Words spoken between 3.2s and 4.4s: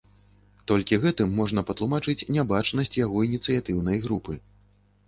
ініцыятыўнай групы.